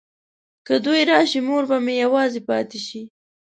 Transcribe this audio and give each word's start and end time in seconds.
که 0.65 0.75
دوی 0.85 1.01
راشي 1.11 1.39
مور 1.47 1.63
به 1.69 1.77
مې 1.85 1.93
یوازې 2.03 2.39
پاته 2.47 2.79
شي. 2.87 3.01